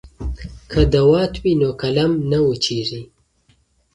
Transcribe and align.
که 0.71 0.81
دوات 0.95 1.33
وي 1.43 1.53
نو 1.61 1.69
قلم 1.81 2.11
نه 2.31 2.39
وچیږي. 2.47 3.01